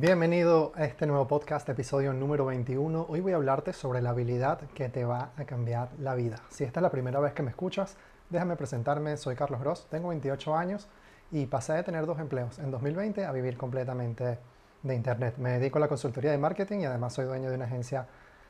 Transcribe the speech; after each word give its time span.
Bienvenido 0.00 0.70
a 0.76 0.84
este 0.84 1.08
nuevo 1.08 1.26
podcast, 1.26 1.68
episodio 1.68 2.12
número 2.12 2.46
21. 2.46 3.06
Hoy 3.08 3.18
voy 3.18 3.32
a 3.32 3.34
hablarte 3.34 3.72
sobre 3.72 4.00
la 4.00 4.10
habilidad 4.10 4.60
que 4.72 4.88
te 4.88 5.04
va 5.04 5.32
a 5.36 5.44
cambiar 5.44 5.88
la 5.98 6.14
vida. 6.14 6.36
Si 6.50 6.62
esta 6.62 6.78
es 6.78 6.82
la 6.82 6.90
primera 6.92 7.18
vez 7.18 7.32
que 7.32 7.42
me 7.42 7.50
escuchas, 7.50 7.96
déjame 8.30 8.54
presentarme. 8.54 9.16
Soy 9.16 9.34
Carlos 9.34 9.58
Gross, 9.58 9.88
tengo 9.90 10.10
28 10.10 10.54
años 10.54 10.86
y 11.32 11.46
pasé 11.46 11.72
de 11.72 11.82
tener 11.82 12.06
dos 12.06 12.20
empleos 12.20 12.60
en 12.60 12.70
2020 12.70 13.24
a 13.24 13.32
vivir 13.32 13.56
completamente 13.56 14.38
de 14.84 14.94
Internet. 14.94 15.34
Me 15.38 15.58
dedico 15.58 15.78
a 15.78 15.80
la 15.80 15.88
consultoría 15.88 16.30
de 16.30 16.38
marketing 16.38 16.78
y 16.78 16.84
además 16.84 17.14
soy 17.14 17.24
dueño 17.24 17.50
de 17.50 17.56
una 17.56 17.64
agencia 17.64 18.06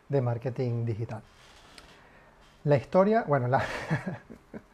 de 0.06 0.20
marketing 0.20 0.84
digital. 0.84 1.22
La 2.64 2.76
historia, 2.76 3.24
bueno, 3.26 3.48
la... 3.48 3.64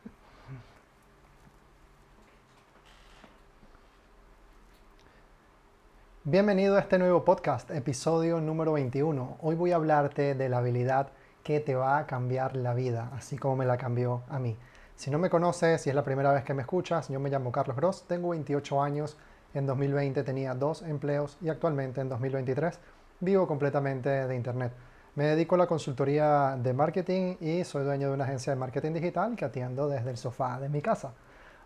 Bienvenido 6.27 6.77
a 6.77 6.81
este 6.81 6.99
nuevo 6.99 7.23
podcast, 7.23 7.71
episodio 7.71 8.41
número 8.41 8.73
21. 8.73 9.37
Hoy 9.43 9.57
voy 9.57 9.73
a 9.73 9.77
hablarte 9.77 10.35
de 10.35 10.49
la 10.49 10.57
habilidad 10.57 11.09
que 11.43 11.61
te 11.61 11.75
va 11.75 11.99
a 11.99 12.07
cambiar 12.07 12.57
la 12.57 12.73
vida, 12.73 13.11
así 13.15 13.37
como 13.37 13.57
me 13.57 13.67
la 13.67 13.77
cambió 13.77 14.23
a 14.31 14.39
mí. 14.39 14.57
Si 14.97 15.11
no 15.11 15.19
me 15.19 15.29
conoces, 15.29 15.83
si 15.83 15.91
es 15.91 15.95
la 15.95 16.03
primera 16.03 16.33
vez 16.33 16.43
que 16.43 16.55
me 16.55 16.63
escuchas, 16.63 17.11
yo 17.11 17.21
me 17.21 17.29
llamo 17.29 17.53
Carlos 17.53 17.77
Gross, 17.77 18.05
tengo 18.09 18.31
28 18.31 18.83
años, 18.83 19.19
en 19.53 19.67
2020 19.67 20.23
tenía 20.23 20.55
dos 20.55 20.81
empleos 20.81 21.37
y 21.43 21.51
actualmente 21.51 22.01
en 22.01 22.09
2023 22.09 22.81
vivo 23.21 23.47
completamente 23.47 24.09
de 24.09 24.35
Internet. 24.35 24.73
Me 25.17 25.27
dedico 25.27 25.57
a 25.57 25.59
la 25.59 25.67
consultoría 25.67 26.57
de 26.57 26.73
marketing 26.73 27.37
y 27.39 27.65
soy 27.65 27.85
dueño 27.85 28.09
de 28.09 28.15
una 28.15 28.25
agencia 28.25 28.55
de 28.55 28.59
marketing 28.59 28.95
digital 28.95 29.37
que 29.37 29.45
atiendo 29.45 29.89
desde 29.89 30.09
el 30.09 30.17
sofá 30.17 30.59
de 30.59 30.71
mi 30.71 30.81
casa. 30.81 31.13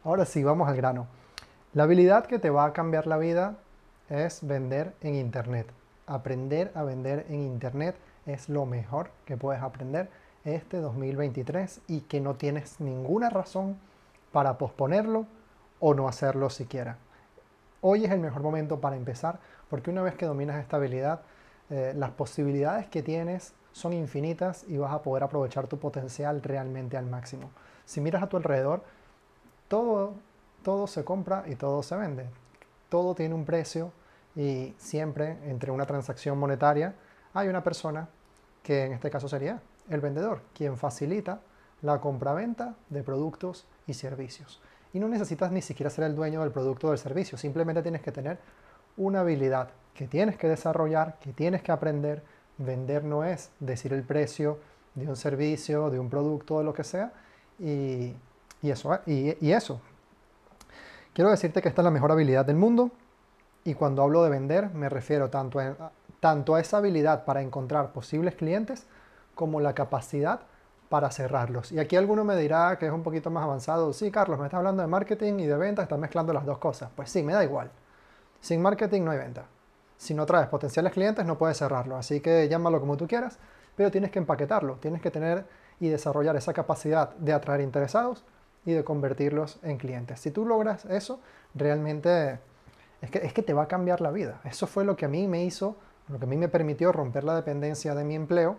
Ahora 0.03 0.25
sí, 0.25 0.43
vamos 0.43 0.69
al 0.69 0.75
grano. 0.75 1.07
La 1.75 1.85
habilidad 1.85 2.27
que 2.27 2.41
te 2.41 2.51
va 2.51 2.65
a 2.65 2.73
cambiar 2.73 3.07
la 3.07 3.19
vida 3.19 3.59
es 4.11 4.47
vender 4.47 4.95
en 5.01 5.15
Internet. 5.15 5.67
Aprender 6.07 6.73
a 6.75 6.83
vender 6.83 7.27
en 7.29 7.41
Internet 7.41 7.97
es 8.27 8.49
lo 8.49 8.67
mejor 8.67 9.11
que 9.25 9.37
puedes 9.37 9.63
aprender 9.63 10.09
este 10.45 10.79
2023 10.79 11.81
y 11.89 12.01
que 12.03 12.21
no 12.21 12.35
tienes 12.37 12.81
ninguna 12.81 13.29
razón 13.31 13.79
para 14.33 14.59
posponerlo 14.59 15.27
o 15.81 15.95
no 15.95 16.09
hacerlo 16.09 16.51
siquiera. 16.51 16.97
Hoy 17.81 18.05
es 18.05 18.11
el 18.11 18.21
mejor 18.21 18.43
momento 18.43 18.81
para 18.81 18.97
empezar 18.97 19.39
porque 19.69 19.91
una 19.91 20.03
vez 20.03 20.15
que 20.15 20.27
dominas 20.27 20.61
esta 20.61 20.77
habilidad, 20.77 21.21
eh, 21.71 21.93
las 21.95 22.11
posibilidades 22.11 22.87
que 22.87 23.03
tienes 23.03 23.53
son 23.73 23.93
infinitas 23.93 24.65
y 24.67 24.79
vas 24.79 24.93
a 24.93 25.03
poder 25.03 25.23
aprovechar 25.23 25.69
tu 25.69 25.79
potencial 25.79 26.43
realmente 26.43 26.97
al 26.97 27.07
máximo. 27.07 27.51
Si 27.85 28.01
miras 28.01 28.23
a 28.23 28.29
tu 28.29 28.37
alrededor, 28.37 28.83
todo, 29.69 30.15
todo 30.63 30.87
se 30.87 31.05
compra 31.05 31.45
y 31.47 31.55
todo 31.55 31.83
se 31.83 31.97
vende. 31.97 32.27
Todo 32.89 33.15
tiene 33.15 33.35
un 33.35 33.45
precio 33.45 33.93
y 34.37 34.75
siempre 34.79 35.39
entre 35.47 35.71
una 35.71 35.87
transacción 35.87 36.39
monetaria 36.39 36.95
hay 37.35 37.49
una 37.49 37.63
persona 37.63 38.09
que 38.63 38.85
en 38.85 38.93
este 38.93 39.11
caso 39.11 39.29
sería 39.29 39.61
el 39.91 40.01
vendedor, 40.01 40.43
quien 40.55 40.77
facilita 40.77 41.41
la 41.83 42.01
compraventa 42.01 42.75
de 42.91 43.03
productos 43.03 43.67
y 43.87 43.95
servicios. 43.95 44.61
Y 44.93 45.01
no 45.01 45.09
necesitas 45.09 45.53
ni 45.53 45.63
siquiera 45.63 45.91
ser 45.91 46.05
el 46.05 46.15
dueño 46.15 46.43
del 46.43 46.51
producto 46.51 46.89
o 46.89 46.91
del 46.91 46.99
servicio, 46.99 47.39
simplemente 47.39 47.83
tienes 47.83 48.03
que 48.03 48.13
tener 48.13 48.39
una 48.97 49.21
habilidad 49.21 49.71
que 49.95 50.07
tienes 50.07 50.37
que 50.37 50.49
desarrollar, 50.49 51.19
que 51.19 51.33
tienes 51.33 51.63
que 51.63 51.73
aprender. 51.73 52.23
Vender 52.57 53.05
no 53.05 53.25
es 53.25 53.51
decir 53.61 53.93
el 53.93 54.03
precio 54.03 54.59
de 54.95 55.09
un 55.09 55.17
servicio, 55.17 55.91
de 55.91 55.99
un 55.99 56.11
producto, 56.11 56.59
de 56.59 56.65
lo 56.65 56.75
que 56.75 56.83
sea, 56.85 57.13
y, 57.59 58.15
eso, 58.63 58.99
y 59.07 59.53
eso. 59.53 59.81
Quiero 61.13 61.31
decirte 61.31 61.63
que 61.63 61.69
esta 61.69 61.83
es 61.83 61.85
la 61.85 61.91
mejor 61.91 62.13
habilidad 62.13 62.45
del 62.45 62.57
mundo, 62.57 62.91
y 63.69 63.75
cuando 63.75 64.03
hablo 64.03 64.25
de 64.25 64.31
vender, 64.31 64.71
me 64.71 64.89
refiero 64.89 65.29
tanto 65.29 65.61
a, 65.61 65.93
tanto 66.21 66.55
a 66.55 66.61
esa 66.61 66.79
habilidad 66.79 67.27
para 67.27 67.43
encontrar 67.43 67.93
posibles 67.93 68.35
clientes 68.35 68.87
como 69.35 69.61
la 69.61 69.75
capacidad 69.75 70.41
para 70.89 71.11
cerrarlos. 71.11 71.71
Y 71.71 71.79
aquí 71.79 71.95
alguno 71.95 72.25
me 72.25 72.35
dirá 72.35 72.79
que 72.79 72.87
es 72.87 72.93
un 72.93 73.03
poquito 73.03 73.31
más 73.31 73.45
avanzado. 73.45 73.93
Sí, 73.93 74.11
Carlos, 74.11 74.39
me 74.39 74.47
está 74.47 74.57
hablando 74.57 74.81
de 74.81 74.89
marketing 74.89 75.35
y 75.41 75.47
de 75.47 75.57
venta, 75.59 75.83
estás 75.83 75.99
mezclando 75.99 76.33
las 76.33 76.47
dos 76.47 76.57
cosas. 76.57 76.89
Pues 76.97 77.11
sí, 77.11 77.23
me 77.23 77.35
da 77.35 77.45
igual. 77.45 77.71
Sin 78.41 78.63
marketing 78.63 79.03
no 79.03 79.11
hay 79.11 79.19
venta. 79.19 79.45
Si 79.99 80.15
no 80.15 80.25
traes 80.25 80.49
potenciales 80.49 80.95
clientes, 80.95 81.27
no 81.27 81.37
puedes 81.37 81.59
cerrarlo. 81.59 81.99
Así 81.99 82.21
que 82.21 82.49
llámalo 82.49 82.81
como 82.81 82.97
tú 82.97 83.07
quieras, 83.07 83.39
pero 83.77 83.91
tienes 83.91 84.11
que 84.11 84.19
empaquetarlo. 84.19 84.77
Tienes 84.77 85.03
que 85.03 85.11
tener 85.11 85.45
y 85.79 85.91
desarrollar 85.91 86.37
esa 86.37 86.55
capacidad 86.55 87.11
de 87.17 87.35
atraer 87.35 87.61
interesados 87.61 88.25
y 88.65 88.73
de 88.73 88.83
convertirlos 88.83 89.59
en 89.63 89.77
clientes. 89.77 90.21
Si 90.21 90.31
tú 90.31 90.47
logras 90.47 90.87
eso, 90.87 91.21
realmente 91.55 92.41
es 93.01 93.11
que, 93.11 93.19
es 93.19 93.33
que 93.33 93.43
te 93.43 93.53
va 93.53 93.65
a 93.65 93.69
cambiar 93.69 94.01
la 94.01 94.11
vida. 94.11 94.41
Eso 94.45 94.67
fue 94.67 94.85
lo 94.85 94.97
que 94.97 95.05
a 95.05 95.09
mí 95.09 95.27
me 95.29 95.45
hizo, 95.45 95.77
lo 96.09 96.19
que 96.19 96.25
a 96.25 96.29
mí 96.29 96.37
me 96.37 96.49
permitió 96.49 96.93
romper 96.93 97.25
la 97.25 97.35
dependencia 97.35 97.95
de 97.95 98.05
mi 98.05 98.15
empleo, 98.15 98.57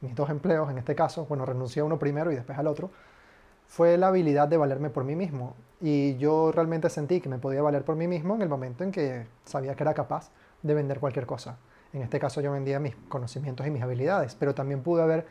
mis 0.00 0.14
dos 0.14 0.30
empleos 0.30 0.70
en 0.70 0.78
este 0.78 0.94
caso, 0.94 1.26
bueno, 1.26 1.44
renuncié 1.44 1.82
a 1.82 1.84
uno 1.84 1.98
primero 1.98 2.32
y 2.32 2.34
después 2.34 2.58
al 2.58 2.66
otro, 2.66 2.90
fue 3.66 3.96
la 3.96 4.08
habilidad 4.08 4.48
de 4.48 4.56
valerme 4.56 4.90
por 4.90 5.04
mí 5.04 5.14
mismo. 5.14 5.54
Y 5.80 6.16
yo 6.16 6.52
realmente 6.52 6.90
sentí 6.90 7.20
que 7.20 7.28
me 7.28 7.38
podía 7.38 7.62
valer 7.62 7.84
por 7.84 7.96
mí 7.96 8.08
mismo 8.08 8.34
en 8.34 8.42
el 8.42 8.48
momento 8.48 8.84
en 8.84 8.92
que 8.92 9.26
sabía 9.44 9.74
que 9.74 9.82
era 9.82 9.94
capaz 9.94 10.30
de 10.62 10.74
vender 10.74 11.00
cualquier 11.00 11.26
cosa. 11.26 11.58
En 11.92 12.02
este 12.02 12.20
caso 12.20 12.40
yo 12.40 12.52
vendía 12.52 12.78
mis 12.80 12.94
conocimientos 13.08 13.66
y 13.66 13.70
mis 13.70 13.82
habilidades, 13.82 14.34
pero 14.34 14.54
también 14.54 14.82
pude 14.82 15.02
haber 15.02 15.26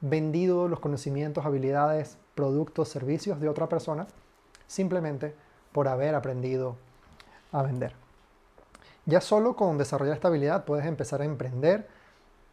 vendido 0.00 0.68
los 0.68 0.80
conocimientos, 0.80 1.44
habilidades, 1.44 2.18
productos, 2.34 2.88
servicios 2.88 3.40
de 3.40 3.48
otra 3.48 3.68
persona 3.68 4.06
simplemente 4.66 5.34
por 5.72 5.88
haber 5.88 6.14
aprendido 6.14 6.76
a 7.52 7.62
vender. 7.62 7.94
Ya 9.06 9.20
solo 9.20 9.56
con 9.56 9.78
desarrollar 9.78 10.14
esta 10.14 10.28
habilidad 10.28 10.64
puedes 10.64 10.86
empezar 10.86 11.22
a 11.22 11.24
emprender 11.24 11.88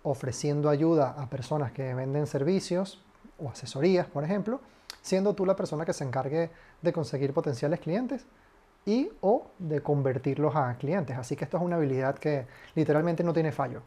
ofreciendo 0.03 0.69
ayuda 0.69 1.16
a 1.18 1.30
personas 1.30 1.72
que 1.72 1.94
venden 1.94 2.28
servicios 2.28 3.02
o 3.40 3.50
asesorías, 3.50 4.08
por 4.08 4.24
ejemplo, 4.24 4.62
siendo 5.02 5.34
tú 5.34 5.46
la 5.46 5.56
persona 5.56 5.85
que 5.85 5.94
se 5.94 6.03
encargue 6.03 6.50
de 6.81 6.94
conseguir 6.94 7.34
potenciales 7.34 7.80
clientes 7.80 8.25
y 8.85 9.09
o 9.22 9.47
de 9.59 9.81
convertirlos 9.81 10.56
a 10.56 10.75
clientes. 10.75 11.18
Así 11.18 11.35
que 11.35 11.44
esto 11.44 11.58
es 11.58 11.64
una 11.64 11.75
habilidad 11.75 12.16
que 12.16 12.47
literalmente 12.75 13.24
no 13.24 13.34
tiene 13.34 13.52
fallo. 13.52 13.81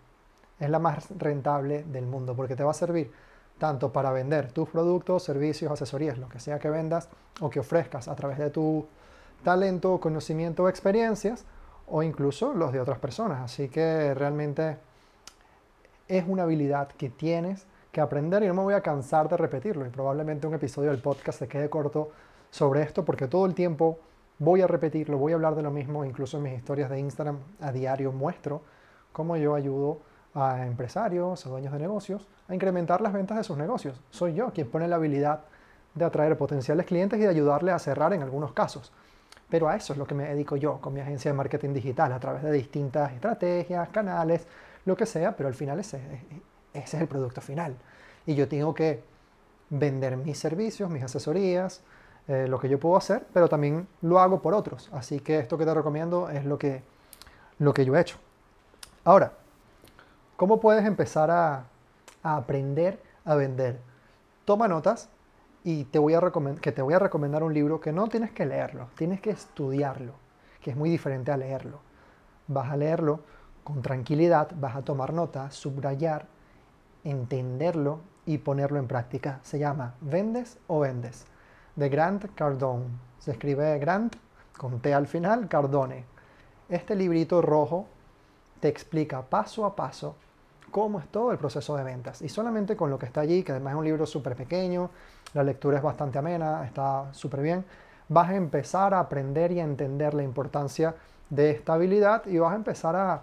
Es 0.59 0.69
la 0.69 0.79
más 0.79 1.09
rentable 1.19 1.85
del 1.85 2.07
mundo 2.07 2.37
porque 2.37 2.55
te 2.55 2.63
va 2.63 2.73
a 2.73 2.75
servir 2.75 3.11
tanto 3.59 3.93
para 3.93 4.13
vender 4.13 4.53
tus 4.53 4.69
productos, 4.69 5.23
servicios, 5.23 5.73
asesorías, 5.73 6.19
lo 6.19 6.29
que 6.29 6.41
sea 6.41 6.59
que 6.59 6.69
vendas 6.69 7.09
o 7.41 7.49
que 7.49 7.61
ofrezcas 7.61 8.09
a 8.09 8.15
través 8.15 8.39
de 8.39 8.51
tu 8.51 8.87
talento, 9.43 9.99
conocimiento 10.01 10.65
o 10.65 10.69
experiencias, 10.69 11.45
o 11.87 12.03
incluso 12.03 12.53
los 12.53 12.73
de 12.73 12.81
otras 12.81 12.99
personas. 12.99 13.41
Así 13.41 13.69
que 13.69 14.15
realmente 14.15 14.79
es 16.09 16.25
una 16.27 16.45
habilidad 16.45 16.89
que 16.89 17.11
tienes 17.11 17.67
que 17.93 18.01
aprender 18.01 18.43
y 18.43 18.47
no 18.47 18.55
me 18.55 18.63
voy 18.63 18.75
a 18.75 18.81
cansar 18.81 19.29
de 19.29 19.37
repetirlo. 19.37 19.87
Y 19.87 19.91
probablemente 19.91 20.47
un 20.47 20.55
episodio 20.55 20.91
del 20.91 21.01
podcast 21.01 21.39
se 21.39 21.49
quede 21.49 21.69
corto 21.69 22.11
sobre 22.51 22.83
esto 22.83 23.05
porque 23.05 23.27
todo 23.27 23.47
el 23.47 23.55
tiempo 23.55 23.99
voy 24.39 24.63
a 24.63 24.67
repetirlo, 24.67 25.19
voy 25.19 25.33
a 25.33 25.35
hablar 25.35 25.55
de 25.55 25.63
lo 25.63 25.71
mismo, 25.71 26.05
incluso 26.05 26.39
en 26.39 26.45
mis 26.45 26.55
historias 26.55 26.89
de 26.91 26.99
Instagram 26.99 27.39
a 27.61 27.73
diario 27.73 28.11
muestro 28.11 28.63
cómo 29.13 29.37
yo 29.37 29.55
ayudo 29.55 29.99
a 30.35 30.65
empresarios, 30.67 31.45
a 31.45 31.49
dueños 31.49 31.73
de 31.73 31.79
negocios, 31.79 32.29
a 32.49 32.55
incrementar 32.55 33.01
las 33.01 33.13
ventas 33.13 33.37
de 33.37 33.45
sus 33.45 33.57
negocios. 33.57 34.01
Soy 34.11 34.35
yo 34.35 34.53
quien 34.53 34.71
pone 34.71 34.89
la 34.89 34.97
habilidad 34.97 35.41
de 35.95 36.05
atraer 36.05 36.39
potenciales 36.39 36.87
clientes 36.87 37.19
y 37.19 37.23
de 37.23 37.29
ayudarle 37.29 37.73
a 37.73 37.79
cerrar 37.79 38.13
en 38.13 38.23
algunos 38.23 38.53
casos. 38.53 38.93
Pero 39.51 39.69
a 39.69 39.77
eso 39.77 39.93
es 39.93 39.99
lo 39.99 40.07
que 40.07 40.15
me 40.15 40.25
dedico 40.29 40.57
yo 40.57 40.81
con 40.81 40.95
mi 40.95 41.01
agencia 41.01 41.31
de 41.31 41.37
marketing 41.37 41.75
digital, 41.75 42.13
a 42.13 42.21
través 42.21 42.43
de 42.43 42.53
distintas 42.53 43.13
estrategias, 43.13 43.89
canales, 43.89 44.47
lo 44.85 44.97
que 44.97 45.07
sea, 45.07 45.37
pero 45.37 45.49
al 45.49 45.55
final 45.55 45.81
ese, 45.81 45.99
ese 46.73 46.97
es 46.97 47.03
el 47.03 47.09
producto 47.09 47.41
final. 47.41 47.75
Y 48.27 48.35
yo 48.35 48.49
tengo 48.49 48.75
que 48.75 49.03
vender 49.71 50.17
mis 50.17 50.39
servicios, 50.39 50.91
mis 50.91 51.03
asesorías, 51.03 51.83
eh, 52.29 52.47
lo 52.49 52.61
que 52.61 52.69
yo 52.69 52.79
puedo 52.79 52.97
hacer, 52.97 53.27
pero 53.33 53.49
también 53.49 53.89
lo 54.03 54.21
hago 54.21 54.41
por 54.41 54.55
otros. 54.55 54.89
Así 54.93 55.21
que 55.21 55.39
esto 55.39 55.59
que 55.59 55.65
te 55.65 55.75
recomiendo 55.75 56.29
es 56.29 56.45
lo 56.45 56.59
que, 56.59 56.83
lo 57.59 57.75
que 57.75 57.85
yo 57.85 57.97
he 57.97 58.01
hecho. 58.01 58.19
Ahora, 59.05 59.33
¿cómo 60.37 60.61
puedes 60.61 60.85
empezar 60.85 61.31
a, 61.31 61.65
a 62.23 62.37
aprender 62.37 63.01
a 63.25 63.35
vender? 63.35 63.81
Toma 64.45 64.69
notas, 64.69 65.09
y 65.63 65.85
te 65.85 65.99
voy 65.99 66.15
a 66.15 66.21
que 66.61 66.73
te 66.73 66.83
voy 66.83 66.95
a 66.95 66.99
recomendar 66.99 67.43
un 67.43 67.53
libro 67.53 67.81
que 67.81 67.93
no 67.93 68.09
tienes 68.09 68.31
que 68.31 68.47
leerlo, 68.47 68.89
tienes 68.97 69.21
que 69.21 69.31
estudiarlo, 69.31 70.15
que 70.63 70.71
es 70.71 70.77
muy 70.77 70.91
diferente 70.91 71.31
a 71.33 71.37
leerlo. 71.37 71.81
Vas 72.47 72.71
a 72.71 72.77
leerlo 72.77 73.21
con 73.63 73.83
tranquilidad, 73.83 74.51
vas 74.57 74.77
a 74.77 74.83
tomar 74.83 75.13
nota, 75.13 75.51
subrayar, 75.51 76.27
entenderlo 77.05 78.01
y 78.27 78.39
ponerlo 78.39 78.79
en 78.79 78.87
práctica. 78.87 79.41
Se 79.43 79.59
llama 79.59 79.95
Vendes 80.01 80.59
o 80.67 80.81
Vendes, 80.81 81.27
de 81.77 81.89
Grant 81.89 82.35
Cardone. 82.35 82.87
Se 83.19 83.33
escribe 83.33 83.79
Grant 83.79 84.17
con 84.57 84.81
T 84.81 84.93
al 84.95 85.07
final, 85.07 85.49
Cardone. 85.49 86.05
Este 86.69 86.95
librito 86.95 87.43
rojo 87.43 87.87
te 88.61 88.69
explica 88.69 89.23
paso 89.23 89.67
a 89.67 89.77
paso 89.77 90.17
cómo 90.71 90.99
es 90.99 91.09
todo 91.09 91.33
el 91.33 91.39
proceso 91.39 91.77
de 91.77 91.85
ventas. 91.85 92.23
Y 92.23 92.29
solamente 92.29 92.77
con 92.77 92.91
lo 92.91 92.99
que 92.99 93.07
está 93.07 93.21
allí, 93.21 93.43
que 93.43 93.53
además 93.53 93.73
es 93.73 93.79
un 93.79 93.85
libro 93.85 94.07
súper 94.07 94.37
pequeño, 94.37 94.91
la 95.35 95.43
lectura 95.43 95.79
es 95.79 95.83
bastante 95.83 96.19
amena, 96.19 96.65
está 96.65 97.13
súper 97.13 97.43
bien, 97.43 97.65
vas 98.09 98.31
a 98.31 98.37
empezar 98.37 98.95
a 98.95 99.01
aprender 99.01 99.53
y 99.53 99.61
a 99.61 99.65
entender 99.65 100.15
la 100.15 100.23
importancia 100.23 100.95
de 101.29 101.51
esta 101.51 101.75
habilidad 101.75 102.27
y 102.27 102.39
vas 102.39 102.53
a 102.53 102.57
empezar 102.57 102.97
a, 102.97 103.23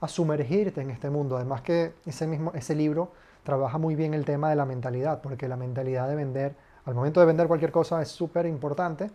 a 0.00 0.08
sumergirte 0.08 0.80
en 0.80 0.90
este 0.90 1.08
mundo. 1.10 1.36
Además 1.36 1.62
que 1.62 1.94
ese, 2.04 2.26
mismo, 2.26 2.52
ese 2.54 2.74
libro 2.74 3.12
trabaja 3.44 3.78
muy 3.78 3.94
bien 3.94 4.14
el 4.14 4.24
tema 4.24 4.50
de 4.50 4.56
la 4.56 4.64
mentalidad, 4.64 5.20
porque 5.22 5.48
la 5.48 5.56
mentalidad 5.56 6.08
de 6.08 6.16
vender, 6.16 6.54
al 6.84 6.94
momento 6.94 7.20
de 7.20 7.26
vender 7.26 7.46
cualquier 7.46 7.72
cosa 7.72 8.02
es 8.02 8.08
súper 8.08 8.46
importante, 8.46 9.10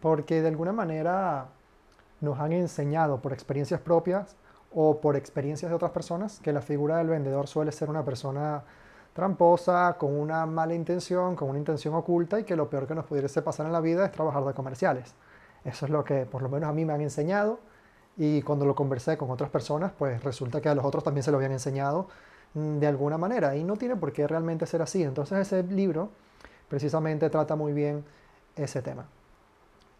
porque 0.00 0.42
de 0.42 0.48
alguna 0.48 0.72
manera 0.72 1.46
nos 2.20 2.38
han 2.38 2.52
enseñado 2.52 3.20
por 3.20 3.32
experiencias 3.32 3.80
propias 3.80 4.36
o 4.74 5.00
por 5.00 5.16
experiencias 5.16 5.70
de 5.70 5.76
otras 5.76 5.92
personas 5.92 6.40
que 6.40 6.52
la 6.52 6.60
figura 6.60 6.98
del 6.98 7.08
vendedor 7.08 7.46
suele 7.46 7.72
ser 7.72 7.88
una 7.90 8.04
persona 8.04 8.62
tramposa, 9.12 9.96
con 9.98 10.14
una 10.14 10.46
mala 10.46 10.74
intención, 10.74 11.34
con 11.34 11.48
una 11.48 11.58
intención 11.58 11.94
oculta 11.94 12.38
y 12.38 12.44
que 12.44 12.54
lo 12.54 12.70
peor 12.70 12.86
que 12.86 12.94
nos 12.94 13.04
pudiese 13.06 13.42
pasar 13.42 13.66
en 13.66 13.72
la 13.72 13.80
vida 13.80 14.04
es 14.04 14.12
trabajar 14.12 14.44
de 14.44 14.54
comerciales. 14.54 15.14
Eso 15.64 15.86
es 15.86 15.90
lo 15.90 16.04
que 16.04 16.24
por 16.26 16.42
lo 16.42 16.48
menos 16.48 16.70
a 16.70 16.72
mí 16.72 16.84
me 16.84 16.92
han 16.92 17.00
enseñado 17.00 17.58
y 18.16 18.42
cuando 18.42 18.64
lo 18.64 18.74
conversé 18.74 19.16
con 19.16 19.30
otras 19.30 19.50
personas, 19.50 19.92
pues 19.96 20.22
resulta 20.22 20.60
que 20.60 20.68
a 20.68 20.74
los 20.74 20.84
otros 20.84 21.02
también 21.02 21.22
se 21.22 21.30
lo 21.30 21.38
habían 21.38 21.52
enseñado 21.52 22.08
mm, 22.54 22.78
de 22.78 22.86
alguna 22.86 23.18
manera 23.18 23.56
y 23.56 23.64
no 23.64 23.76
tiene 23.76 23.96
por 23.96 24.12
qué 24.12 24.26
realmente 24.26 24.66
ser 24.66 24.82
así. 24.82 25.02
Entonces 25.02 25.38
ese 25.38 25.62
libro 25.64 26.10
precisamente 26.68 27.30
trata 27.30 27.56
muy 27.56 27.72
bien 27.72 28.04
ese 28.56 28.82
tema 28.82 29.06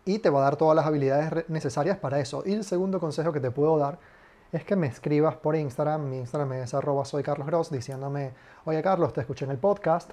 y 0.05 0.21
te 0.21 0.31
va 0.31 0.41
a 0.41 0.43
dar 0.45 0.57
todas 0.57 0.75
las 0.75 0.87
habilidades 0.87 1.49
necesarias 1.49 1.99
para 1.99 2.19
eso. 2.19 2.43
Y 2.47 2.55
el 2.55 2.65
segundo 2.65 2.99
consejo 2.99 3.33
que 3.33 3.41
te 3.41 3.51
puedo 3.51 3.77
dar 3.79 3.99
es 4.53 4.65
que 4.65 4.77
me 4.77 4.87
escribas 4.87 5.37
por 5.37 5.57
Instagram, 5.57 6.09
mi 6.09 6.19
Instagram 6.19 6.53
es 6.55 6.75
arroba 6.75 7.05
soy 7.05 7.23
Carlos 7.23 7.47
Gross, 7.47 7.71
diciéndome, 7.71 8.33
oye 8.65 8.83
Carlos, 8.83 9.13
te 9.13 9.21
escuché 9.21 9.45
en 9.45 9.51
el 9.51 9.59
podcast, 9.59 10.11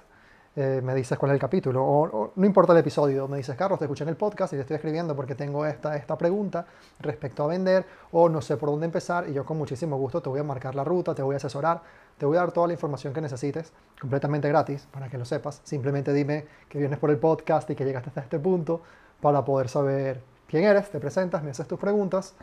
eh, 0.54 0.80
me 0.82 0.94
dices 0.94 1.18
cuál 1.18 1.30
es 1.30 1.34
el 1.34 1.40
capítulo, 1.40 1.82
o, 1.84 2.32
no 2.34 2.46
importa 2.46 2.72
el 2.72 2.78
episodio, 2.78 3.28
me 3.28 3.38
dices, 3.38 3.56
Carlos, 3.56 3.78
te 3.78 3.86
escuché 3.86 4.04
en 4.04 4.10
el 4.10 4.16
podcast 4.16 4.52
y 4.52 4.56
te 4.56 4.62
estoy 4.62 4.76
escribiendo 4.76 5.16
porque 5.16 5.34
tengo 5.34 5.64
esta, 5.64 5.96
esta 5.96 6.18
pregunta 6.18 6.66
respecto 7.00 7.44
a 7.44 7.46
vender, 7.46 7.86
o 8.12 8.28
no 8.28 8.42
sé 8.42 8.56
por 8.56 8.70
dónde 8.70 8.86
empezar, 8.86 9.28
y 9.28 9.32
yo 9.32 9.44
con 9.44 9.56
muchísimo 9.56 9.96
gusto 9.96 10.20
te 10.20 10.28
voy 10.28 10.40
a 10.40 10.44
marcar 10.44 10.74
la 10.74 10.84
ruta, 10.84 11.14
te 11.14 11.22
voy 11.22 11.34
a 11.34 11.36
asesorar, 11.36 11.82
te 12.18 12.26
voy 12.26 12.36
a 12.36 12.40
dar 12.40 12.52
toda 12.52 12.66
la 12.66 12.74
información 12.74 13.14
que 13.14 13.22
necesites, 13.22 13.72
completamente 14.00 14.48
gratis, 14.48 14.86
para 14.90 15.08
que 15.08 15.16
lo 15.16 15.24
sepas. 15.24 15.60
Simplemente 15.64 16.12
dime 16.12 16.46
que 16.68 16.78
vienes 16.78 16.98
por 16.98 17.10
el 17.10 17.18
podcast 17.18 17.68
y 17.70 17.74
que 17.74 17.84
llegaste 17.84 18.10
hasta 18.10 18.20
este 18.20 18.38
punto 18.38 18.82
para 19.20 19.44
poder 19.44 19.68
saber 19.68 20.22
quién 20.46 20.64
eres, 20.64 20.90
te 20.90 21.00
presentas, 21.00 21.42
me 21.42 21.50
haces 21.50 21.66
tus 21.66 21.78
preguntas 21.78 22.34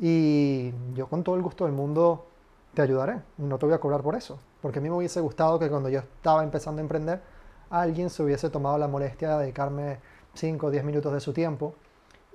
y 0.00 0.72
yo 0.94 1.06
con 1.08 1.22
todo 1.22 1.36
el 1.36 1.42
gusto 1.42 1.64
del 1.64 1.74
mundo 1.74 2.26
te 2.74 2.82
ayudaré. 2.82 3.20
No 3.36 3.58
te 3.58 3.66
voy 3.66 3.74
a 3.74 3.78
cobrar 3.78 4.02
por 4.02 4.16
eso, 4.16 4.38
porque 4.62 4.78
a 4.78 4.82
mí 4.82 4.88
me 4.88 4.96
hubiese 4.96 5.20
gustado 5.20 5.58
que 5.58 5.68
cuando 5.68 5.90
yo 5.90 6.00
estaba 6.00 6.42
empezando 6.42 6.80
a 6.80 6.82
emprender, 6.82 7.20
alguien 7.68 8.08
se 8.08 8.22
hubiese 8.22 8.48
tomado 8.48 8.78
la 8.78 8.88
molestia 8.88 9.36
de 9.36 9.42
dedicarme 9.42 9.98
5 10.34 10.66
o 10.66 10.70
10 10.70 10.84
minutos 10.84 11.12
de 11.12 11.20
su 11.20 11.32
tiempo 11.32 11.74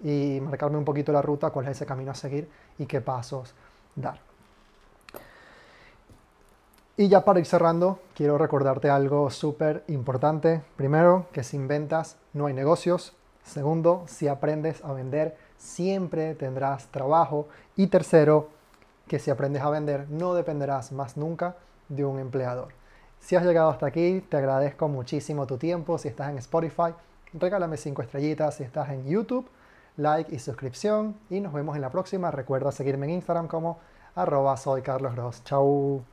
y 0.04 0.40
marcarme 0.42 0.78
un 0.78 0.86
poquito 0.86 1.12
la 1.12 1.22
ruta, 1.22 1.50
cuál 1.50 1.66
es 1.66 1.72
ese 1.72 1.86
camino 1.86 2.12
a 2.12 2.16
seguir 2.16 2.50
y 2.78 2.86
qué 2.86 3.02
pasos 3.02 3.54
dar. 3.96 4.20
Y 6.98 7.10
ya 7.10 7.26
para 7.26 7.40
ir 7.40 7.46
cerrando, 7.46 8.00
quiero 8.14 8.38
recordarte 8.38 8.90
algo 8.90 9.30
súper 9.30 9.84
importante. 9.88 10.62
Primero, 10.78 11.26
que 11.34 11.44
sin 11.44 11.68
ventas 11.68 12.18
no 12.32 12.46
hay 12.46 12.54
negocios. 12.54 13.14
Segundo, 13.44 14.06
si 14.08 14.30
aprendes 14.30 14.82
a 14.84 14.94
vender, 14.94 15.38
siempre 15.66 16.36
tendrás 16.36 16.88
trabajo. 16.88 17.48
Y 17.76 17.88
tercero, 17.88 18.50
que 19.08 19.20
si 19.20 19.32
aprendes 19.32 19.62
a 19.64 19.70
vender, 19.70 20.08
no 20.10 20.34
dependerás 20.34 20.92
más 20.92 21.18
nunca 21.18 21.56
de 21.90 22.06
un 22.06 22.20
empleador. 22.20 22.70
Si 23.20 23.36
has 23.36 23.44
llegado 23.44 23.70
hasta 23.70 23.88
aquí, 23.88 24.22
te 24.30 24.38
agradezco 24.38 24.88
muchísimo 24.88 25.48
tu 25.48 25.58
tiempo. 25.58 25.98
Si 25.98 26.08
estás 26.08 26.30
en 26.30 26.38
Spotify, 26.38 26.94
regálame 27.34 27.78
5 27.78 28.02
estrellitas. 28.04 28.56
Si 28.56 28.64
estás 28.64 28.90
en 28.90 29.06
YouTube, 29.06 29.50
like 29.98 30.34
y 30.34 30.40
suscripción. 30.40 31.16
Y 31.30 31.40
nos 31.40 31.52
vemos 31.52 31.76
en 31.76 31.82
la 31.82 31.90
próxima. 31.90 32.32
Recuerda 32.32 32.72
seguirme 32.72 33.08
en 33.08 33.14
Instagram 33.14 33.48
como 33.48 33.80
arroba 34.16 34.56
soy 34.58 34.82
Carlos 34.82 35.44
Chau. 35.44 36.06